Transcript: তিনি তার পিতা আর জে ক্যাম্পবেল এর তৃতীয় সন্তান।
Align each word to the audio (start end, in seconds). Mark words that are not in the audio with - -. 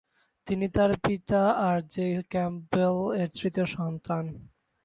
তিনি 0.47 0.65
তার 0.75 0.91
পিতা 1.03 1.41
আর 1.67 1.77
জে 1.93 2.07
ক্যাম্পবেল 2.31 2.95
এর 3.21 3.29
তৃতীয় 3.37 3.67
সন্তান। 3.75 4.23